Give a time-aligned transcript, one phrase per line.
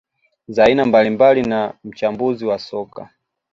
[0.47, 3.09] za aina mbalimbali na mchambuzi wa soka